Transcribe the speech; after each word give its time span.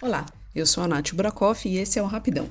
Olá, 0.00 0.24
eu 0.54 0.64
sou 0.64 0.84
a 0.84 0.86
Nath 0.86 1.12
Burakoff 1.12 1.68
e 1.68 1.76
esse 1.76 1.98
é 1.98 2.02
o 2.02 2.06
Rapidão. 2.06 2.48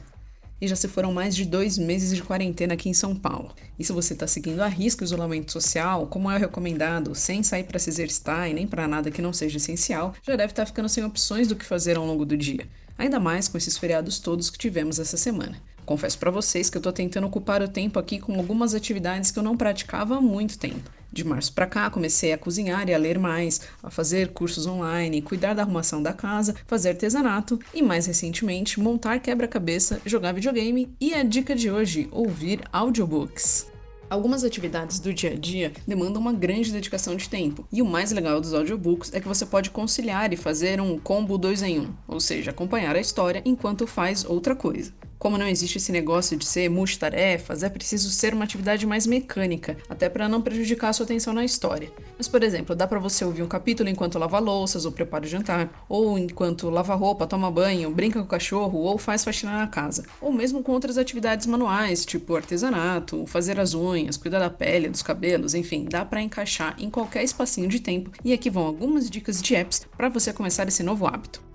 E 0.60 0.68
já 0.68 0.76
se 0.76 0.86
foram 0.86 1.14
mais 1.14 1.34
de 1.34 1.46
dois 1.46 1.78
meses 1.78 2.14
de 2.14 2.22
quarentena 2.22 2.74
aqui 2.74 2.90
em 2.90 2.94
São 2.94 3.16
Paulo. 3.16 3.56
E 3.80 3.86
se 3.86 3.94
você 3.94 4.12
está 4.12 4.28
seguindo 4.28 4.60
a 4.60 4.68
risco 4.68 5.02
o 5.02 5.06
isolamento 5.06 5.54
social, 5.54 6.08
como 6.08 6.30
é 6.30 6.38
recomendado, 6.38 7.16
sem 7.16 7.42
sair 7.44 7.64
para 7.64 7.80
se 7.80 7.90
exercitar 7.90 8.50
e 8.50 8.54
nem 8.54 8.68
para 8.68 8.86
nada 8.86 9.10
que 9.10 9.22
não 9.22 9.32
seja 9.32 9.56
essencial, 9.56 10.14
já 10.22 10.36
deve 10.36 10.52
estar 10.52 10.64
tá 10.64 10.66
ficando 10.66 10.90
sem 10.90 11.06
opções 11.06 11.48
do 11.48 11.56
que 11.56 11.64
fazer 11.64 11.96
ao 11.96 12.06
longo 12.06 12.26
do 12.26 12.36
dia. 12.36 12.68
Ainda 12.98 13.18
mais 13.18 13.48
com 13.48 13.58
esses 13.58 13.78
feriados 13.78 14.20
todos 14.20 14.50
que 14.50 14.58
tivemos 14.58 15.00
essa 15.00 15.16
semana. 15.16 15.58
Confesso 15.86 16.20
para 16.20 16.30
vocês 16.30 16.70
que 16.70 16.76
eu 16.76 16.82
estou 16.82 16.92
tentando 16.92 17.28
ocupar 17.28 17.62
o 17.62 17.70
tempo 17.70 17.98
aqui 17.98 18.20
com 18.20 18.36
algumas 18.36 18.76
atividades 18.76 19.32
que 19.32 19.40
eu 19.40 19.44
não 19.44 19.56
praticava 19.56 20.18
há 20.18 20.22
muito 20.22 20.60
tempo. 20.60 20.92
De 21.12 21.24
março 21.24 21.54
para 21.54 21.66
cá, 21.66 21.90
comecei 21.90 22.34
a 22.34 22.38
cozinhar 22.38 22.88
e 22.90 22.94
a 22.94 22.98
ler 22.98 23.18
mais, 23.18 23.62
a 23.82 23.90
fazer 23.90 24.30
cursos 24.30 24.68
online, 24.68 25.22
cuidar 25.22 25.54
da 25.54 25.64
arrumação 25.64 26.04
da 26.04 26.14
casa, 26.14 26.56
fazer 26.66 26.90
artesanato 26.90 27.60
e, 27.74 27.82
mais 27.82 28.06
recentemente, 28.06 28.80
montar 28.80 29.20
quebra-cabeça, 29.20 30.02
jogar 30.06 30.34
videogame 30.34 30.90
e 31.00 31.14
a 31.14 31.24
dica 31.24 31.56
de 31.56 31.72
hoje: 31.72 32.08
ouvir 32.12 32.62
audiobooks. 32.72 33.68
Algumas 34.10 34.46
atividades 34.46 35.00
do 35.00 35.14
dia 35.14 35.32
a 35.32 35.36
dia 35.36 35.74
demandam 35.86 36.22
uma 36.22 36.32
grande 36.32 36.72
dedicação 36.72 37.16
de 37.16 37.28
tempo, 37.28 37.68
e 37.72 37.82
o 37.82 37.86
mais 37.86 38.12
legal 38.12 38.40
dos 38.40 38.54
audiobooks 38.54 39.14
é 39.14 39.20
que 39.20 39.28
você 39.28 39.46
pode 39.46 39.70
conciliar 39.70 40.32
e 40.32 40.38
fazer 40.38 40.80
um 40.80 40.98
combo 40.98 41.38
2 41.38 41.62
em 41.64 41.80
1, 41.80 41.84
um, 41.84 41.94
ou 42.08 42.20
seja, 42.20 42.52
acompanhar 42.52 42.96
a 42.96 43.02
história 43.02 43.42
enquanto 43.44 43.86
faz 43.86 44.24
outra 44.24 44.56
coisa. 44.56 44.94
Como 45.20 45.38
não 45.38 45.48
existe 45.48 45.80
esse 45.80 45.92
negócio 45.92 46.38
de 46.38 46.46
ser 46.46 46.70
multitarefas, 46.70 47.64
é 47.64 47.70
preciso 47.70 48.12
ser 48.12 48.36
uma 48.36 48.44
atividade 48.44 48.86
mais 48.86 49.08
mecânica, 49.08 49.76
até 49.90 50.08
para 50.08 50.30
não 50.30 50.44
prejudicar 50.44 50.90
a 50.90 50.94
sua 50.94 51.06
atenção 51.06 51.34
na 51.34 51.44
história. 51.44 51.92
Mas, 52.18 52.28
por 52.28 52.44
exemplo, 52.44 52.76
dá 52.76 52.86
para 52.86 53.00
você 53.00 53.26
ouvir 53.26 53.42
um 53.42 53.48
capítulo 53.48 53.90
enquanto 53.90 54.20
lava 54.20 54.38
louças 54.38 54.86
ou 54.86 54.92
prepara 54.92 55.26
o 55.26 55.28
jantar, 55.28 55.86
ou 55.90 56.20
enquanto 56.20 56.70
lava 56.70 56.94
roupa, 56.94 57.26
toma 57.26 57.50
banho, 57.50 57.90
brinca 57.90 58.20
com 58.20 58.26
o 58.26 58.30
cachorro 58.30 58.78
ou 58.80 59.00
faz 59.00 59.24
faxina 59.24 59.58
na 59.58 59.68
casa, 59.68 60.04
ou 60.22 60.32
mesmo 60.32 60.62
com 60.62 60.72
outras 60.72 61.00
atividades 61.00 61.48
manuais, 61.48 62.06
tipo 62.06 62.36
artesanato, 62.36 63.26
fazer 63.26 63.60
as 63.60 63.74
unhas, 63.74 64.18
cuidar 64.18 64.40
da 64.40 64.52
pele, 64.52 64.88
dos 64.88 65.02
cabelos, 65.02 65.56
enfim, 65.56 65.86
dá 65.90 66.06
para 66.06 66.22
encaixar 66.22 66.76
em 66.78 66.92
qualquer 66.92 67.24
espacinho 67.24 67.68
de 67.68 67.80
tempo. 67.80 68.12
E 68.24 68.34
aqui 68.34 68.52
vão 68.52 68.68
algumas 68.68 69.10
dicas 69.10 69.42
de 69.42 69.56
apps 69.56 69.88
para 69.98 70.10
você 70.10 70.32
começar 70.32 70.68
esse 70.68 70.84
novo 70.84 71.08
hábito. 71.08 71.47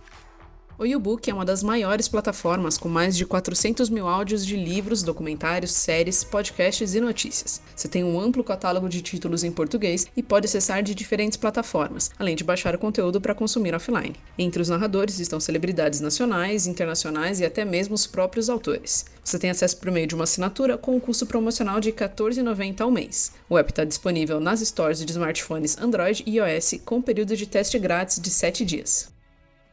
O 0.79 0.87
YouBook 0.87 1.31
é 1.31 1.35
uma 1.35 1.45
das 1.45 1.63
maiores 1.63 2.09
plataformas 2.09 2.79
com 2.79 2.89
mais 2.89 3.15
de 3.15 3.27
400 3.27 3.91
mil 3.91 4.09
áudios 4.09 4.45
de 4.45 4.57
livros, 4.57 5.03
documentários, 5.03 5.71
séries, 5.71 6.25
podcasts 6.25 6.95
e 6.95 7.01
notícias. 7.01 7.61
Você 7.77 7.89
tem 7.89 8.03
um 8.03 8.19
amplo 8.19 8.43
catálogo 8.43 8.89
de 8.89 9.03
títulos 9.03 9.45
em 9.45 9.53
português 9.53 10.07
e 10.17 10.23
pode 10.23 10.47
acessar 10.47 10.83
de 10.83 10.95
diferentes 10.95 11.37
plataformas, 11.37 12.11
além 12.19 12.35
de 12.35 12.43
baixar 12.43 12.75
o 12.75 12.79
conteúdo 12.79 13.21
para 13.21 13.35
consumir 13.35 13.75
offline. 13.75 14.17
Entre 14.39 14.63
os 14.63 14.71
narradores 14.71 15.21
estão 15.21 15.39
celebridades 15.39 16.01
nacionais, 16.01 16.67
internacionais 16.67 17.39
e 17.39 17.45
até 17.45 17.67
mesmo 17.67 17.95
os 17.95 18.07
próprios 18.07 18.49
autores. 18.49 19.05
Você 19.23 19.39
tem 19.39 19.51
acesso 19.51 19.77
por 19.77 19.91
meio 19.91 20.07
de 20.07 20.15
uma 20.15 20.25
assinatura 20.25 20.79
com 20.79 20.97
um 20.97 21.01
custo 21.01 21.27
promocional 21.27 21.81
de 21.81 21.91
R$ 21.91 21.97
14,90 21.97 22.81
ao 22.81 22.91
mês. 22.91 23.33
O 23.49 23.59
app 23.59 23.71
está 23.71 23.85
disponível 23.85 24.41
nas 24.41 24.61
stores 24.61 25.05
de 25.05 25.13
smartphones 25.13 25.77
Android 25.79 26.25
e 26.27 26.39
iOS 26.39 26.81
com 26.85 27.03
período 27.03 27.37
de 27.37 27.47
teste 27.47 27.79
grátis 27.79 28.19
de 28.19 28.31
7 28.31 28.65
dias. 28.65 29.12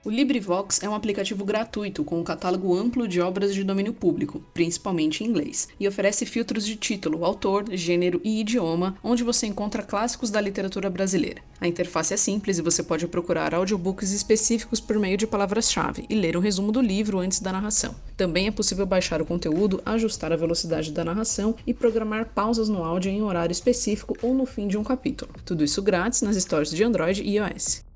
O 0.02 0.10
LibriVox 0.10 0.82
é 0.82 0.88
um 0.88 0.96
aplicativo 0.96 1.44
gratuito 1.44 2.06
com 2.06 2.22
um 2.22 2.24
catálogo 2.24 2.74
amplo 2.74 3.06
de 3.06 3.20
obras 3.20 3.54
de 3.54 3.66
domínio 3.66 3.92
público, 3.92 4.42
principalmente 4.54 5.22
em 5.22 5.28
inglês, 5.28 5.68
e 5.78 5.86
oferece 5.86 6.26
filtros 6.26 6.66
de 6.66 6.78
título, 6.78 7.26
autor, 7.26 7.66
gênero 7.74 8.22
e 8.24 8.40
idioma, 8.40 8.96
onde 9.04 9.26
você 9.26 9.46
encontra 9.46 9.84
clássicos 9.84 10.30
da 10.30 10.40
literatura 10.40 10.90
brasileira. 10.90 11.42
A 11.60 11.68
interface 11.68 12.14
é 12.14 12.18
simples 12.18 12.58
e 12.58 12.62
você 12.62 12.82
pode 12.82 13.06
procurar 13.08 13.54
audiobooks 13.54 14.14
específicos 14.14 14.80
por 14.80 14.98
meio 14.98 15.18
de 15.18 15.28
palavras-chave 15.28 16.06
e 16.10 16.16
ler 16.16 16.38
o 16.38 16.40
resumo 16.40 16.72
do 16.72 16.80
livro 16.80 17.20
antes 17.20 17.42
da 17.42 17.52
narração. 17.52 17.94
Também 18.16 18.48
é 18.48 18.52
possível 18.52 18.86
baixar 18.86 19.22
o 19.22 19.26
conteúdo, 19.26 19.82
ajustar 19.86 20.32
a 20.32 20.38
velocidade 20.38 20.94
da 20.94 21.04
narração 21.04 21.56
e 21.68 21.74
programar 21.74 22.30
pausas 22.34 22.70
no 22.70 22.86
áudio 22.86 23.12
em 23.12 23.22
horário 23.22 23.52
específico 23.52 24.16
ou 24.22 24.34
no 24.34 24.46
fim 24.46 24.66
de 24.66 24.78
um 24.78 24.84
capítulo. 24.84 25.34
Tudo 25.44 25.62
isso 25.62 25.82
grátis 25.82 26.22
nas 26.22 26.38
stores 26.38 26.72
de 26.72 26.86
Android 26.86 27.22
e 27.22 27.36
iOS. 27.36 27.89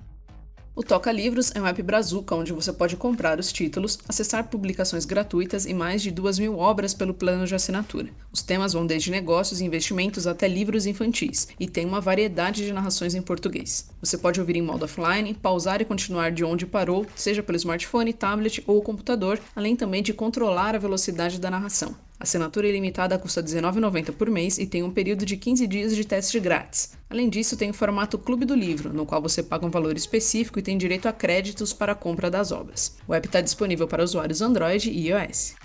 O 0.75 0.81
Toca 0.81 1.11
Livros 1.11 1.51
é 1.53 1.61
um 1.61 1.67
app 1.67 1.83
brazuca 1.83 2.33
onde 2.33 2.51
você 2.51 2.73
pode 2.73 2.97
comprar 2.97 3.39
os 3.39 3.53
títulos, 3.53 3.99
acessar 4.09 4.49
publicações 4.49 5.05
gratuitas 5.05 5.67
e 5.67 5.73
mais 5.73 6.01
de 6.01 6.09
duas 6.09 6.39
mil 6.39 6.57
obras 6.57 6.95
pelo 6.95 7.13
plano 7.13 7.45
de 7.45 7.53
assinatura. 7.53 8.09
Os 8.31 8.41
temas 8.41 8.73
vão 8.73 8.83
desde 8.83 9.11
negócios 9.11 9.61
e 9.61 9.65
investimentos 9.65 10.25
até 10.25 10.47
livros 10.47 10.87
infantis 10.87 11.47
e 11.59 11.67
tem 11.67 11.85
uma 11.85 12.01
variedade 12.01 12.65
de 12.65 12.73
narrações 12.73 13.13
em 13.13 13.21
português. 13.21 13.87
Você 14.01 14.17
pode 14.17 14.39
ouvir 14.39 14.55
em 14.55 14.63
modo 14.63 14.85
offline, 14.85 15.35
pausar 15.35 15.79
e 15.79 15.85
continuar 15.85 16.31
de 16.31 16.43
onde 16.43 16.65
parou, 16.65 17.05
seja 17.15 17.43
pelo 17.43 17.57
smartphone, 17.57 18.11
tablet 18.11 18.63
ou 18.65 18.81
computador, 18.81 19.39
além 19.55 19.75
também 19.75 20.01
de 20.01 20.11
controlar 20.11 20.73
a 20.73 20.79
velocidade 20.79 21.39
da 21.39 21.51
narração. 21.51 21.95
Assinatura 22.23 22.69
ilimitada 22.69 23.19
custa 23.19 23.41
R$19,90 23.41 24.13
por 24.13 24.29
mês 24.29 24.57
e 24.57 24.65
tem 24.65 24.81
um 24.81 24.89
período 24.89 25.25
de 25.25 25.35
15 25.35 25.67
dias 25.67 25.93
de 25.93 26.05
teste 26.05 26.39
grátis. 26.39 26.93
Além 27.09 27.27
disso, 27.27 27.57
tem 27.57 27.69
o 27.69 27.73
formato 27.73 28.17
Clube 28.17 28.45
do 28.45 28.55
Livro, 28.55 28.93
no 28.93 29.05
qual 29.05 29.21
você 29.21 29.43
paga 29.43 29.65
um 29.65 29.69
valor 29.69 29.97
específico 29.97 30.57
e 30.57 30.61
tem 30.61 30.77
direito 30.77 31.05
a 31.05 31.11
créditos 31.11 31.73
para 31.73 31.91
a 31.91 31.95
compra 31.95 32.31
das 32.31 32.53
obras. 32.53 32.95
O 33.05 33.13
app 33.13 33.27
está 33.27 33.41
disponível 33.41 33.89
para 33.89 34.01
usuários 34.01 34.41
Android 34.41 34.89
e 34.89 35.09
iOS. 35.09 35.55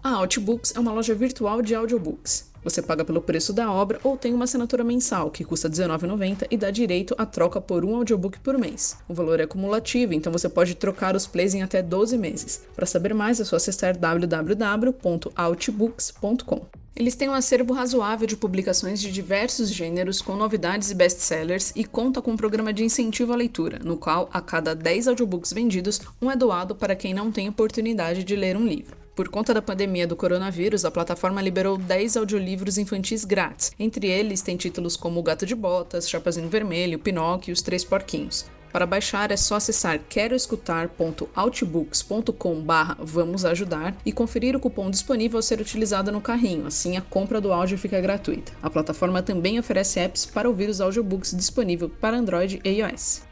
A 0.00 0.10
Outbooks 0.10 0.72
é 0.76 0.78
uma 0.78 0.92
loja 0.92 1.16
virtual 1.16 1.60
de 1.60 1.74
audiobooks. 1.74 2.52
Você 2.68 2.82
paga 2.82 3.02
pelo 3.02 3.22
preço 3.22 3.50
da 3.50 3.72
obra 3.72 3.98
ou 4.04 4.14
tem 4.14 4.34
uma 4.34 4.44
assinatura 4.44 4.84
mensal, 4.84 5.30
que 5.30 5.42
custa 5.42 5.68
R$19,90 5.68 6.48
e 6.50 6.56
dá 6.58 6.70
direito 6.70 7.14
à 7.16 7.24
troca 7.24 7.62
por 7.62 7.82
um 7.82 7.96
audiobook 7.96 8.38
por 8.40 8.58
mês. 8.58 8.98
O 9.08 9.14
valor 9.14 9.40
é 9.40 9.46
cumulativo, 9.46 10.12
então 10.12 10.30
você 10.30 10.50
pode 10.50 10.74
trocar 10.74 11.16
os 11.16 11.26
plays 11.26 11.54
em 11.54 11.62
até 11.62 11.80
12 11.80 12.18
meses. 12.18 12.60
Para 12.76 12.84
saber 12.84 13.14
mais, 13.14 13.40
é 13.40 13.44
só 13.44 13.56
acessar 13.56 13.96
www.outbooks.com. 13.96 16.66
Eles 16.94 17.14
têm 17.14 17.30
um 17.30 17.34
acervo 17.34 17.72
razoável 17.72 18.26
de 18.26 18.36
publicações 18.36 19.00
de 19.00 19.10
diversos 19.10 19.70
gêneros, 19.70 20.20
com 20.20 20.36
novidades 20.36 20.90
e 20.90 20.94
best-sellers, 20.94 21.72
e 21.74 21.86
conta 21.86 22.20
com 22.20 22.32
um 22.32 22.36
programa 22.36 22.70
de 22.70 22.84
incentivo 22.84 23.32
à 23.32 23.36
leitura, 23.36 23.78
no 23.82 23.96
qual, 23.96 24.28
a 24.30 24.42
cada 24.42 24.74
10 24.74 25.08
audiobooks 25.08 25.54
vendidos, 25.54 26.02
um 26.20 26.30
é 26.30 26.36
doado 26.36 26.74
para 26.74 26.94
quem 26.94 27.14
não 27.14 27.32
tem 27.32 27.48
oportunidade 27.48 28.22
de 28.24 28.36
ler 28.36 28.58
um 28.58 28.66
livro. 28.66 29.07
Por 29.18 29.28
conta 29.28 29.52
da 29.52 29.60
pandemia 29.60 30.06
do 30.06 30.14
coronavírus, 30.14 30.84
a 30.84 30.92
plataforma 30.92 31.42
liberou 31.42 31.76
10 31.76 32.18
audiolivros 32.18 32.78
infantis 32.78 33.24
grátis. 33.24 33.72
Entre 33.76 34.06
eles 34.06 34.42
tem 34.42 34.56
títulos 34.56 34.96
como 34.96 35.18
O 35.18 35.22
Gato 35.24 35.44
de 35.44 35.56
Botas, 35.56 36.08
Chapazinho 36.08 36.48
Vermelho, 36.48 37.00
Pinóquio 37.00 37.50
e 37.50 37.52
Os 37.52 37.60
Três 37.60 37.84
Porquinhos. 37.84 38.46
Para 38.72 38.86
baixar 38.86 39.32
é 39.32 39.36
só 39.36 39.56
acessar 39.56 39.98
queroescutar.outbooks.com 40.08 42.64
vamos 43.00 43.44
ajudar 43.44 43.96
e 44.06 44.12
conferir 44.12 44.54
o 44.54 44.60
cupom 44.60 44.88
disponível 44.88 45.40
a 45.40 45.42
ser 45.42 45.60
utilizado 45.60 46.12
no 46.12 46.20
carrinho, 46.20 46.68
assim 46.68 46.96
a 46.96 47.00
compra 47.00 47.40
do 47.40 47.52
áudio 47.52 47.76
fica 47.76 48.00
gratuita. 48.00 48.52
A 48.62 48.70
plataforma 48.70 49.20
também 49.20 49.58
oferece 49.58 49.98
apps 49.98 50.26
para 50.26 50.48
ouvir 50.48 50.68
os 50.68 50.80
audiobooks 50.80 51.34
disponível 51.34 51.88
para 51.88 52.16
Android 52.16 52.60
e 52.62 52.70
iOS. 52.70 53.26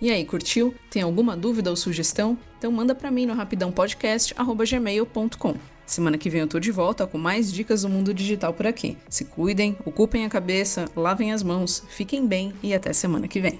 E 0.00 0.12
aí, 0.12 0.24
curtiu? 0.24 0.72
Tem 0.88 1.02
alguma 1.02 1.36
dúvida 1.36 1.70
ou 1.70 1.76
sugestão? 1.76 2.38
Então 2.56 2.70
manda 2.70 2.94
para 2.94 3.10
mim 3.10 3.26
no 3.26 3.34
rapidãopodcast@gmail.com. 3.34 5.54
Semana 5.84 6.16
que 6.16 6.30
vem 6.30 6.42
eu 6.42 6.46
tô 6.46 6.60
de 6.60 6.70
volta 6.70 7.04
com 7.06 7.18
mais 7.18 7.52
dicas 7.52 7.82
do 7.82 7.88
mundo 7.88 8.14
digital 8.14 8.52
por 8.52 8.64
aqui. 8.66 8.96
Se 9.08 9.24
cuidem, 9.24 9.76
ocupem 9.84 10.24
a 10.24 10.28
cabeça, 10.28 10.84
lavem 10.94 11.32
as 11.32 11.42
mãos, 11.42 11.82
fiquem 11.88 12.24
bem 12.26 12.52
e 12.62 12.72
até 12.74 12.92
semana 12.92 13.26
que 13.26 13.40
vem. 13.40 13.58